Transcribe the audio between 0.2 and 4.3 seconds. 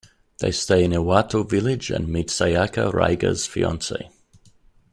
They stay in Iwato village and meet Sayaka, Raigar's fiancee.